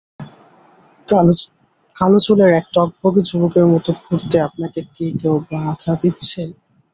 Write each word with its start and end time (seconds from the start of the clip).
কালো 1.95 2.19
চুলের 2.25 2.51
এক 2.59 2.65
টগবগে 2.75 3.21
যুবকের 3.29 3.65
মতো 3.73 3.89
ঘুরতে 4.01 4.37
আপনাকে 4.47 4.79
কী 4.93 5.05
কেউ 5.19 5.35
বাধা 5.49 5.93
দিচ্ছে? 6.01 6.41